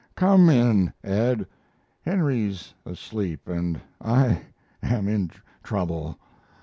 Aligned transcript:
"Come 0.15 0.49
in, 0.49 0.93
Ed; 1.03 1.45
Henry's 2.01 2.73
asleep, 2.87 3.47
and 3.47 3.79
I 4.03 4.41
am 4.81 5.07
in 5.07 5.29
trouble. 5.61 6.17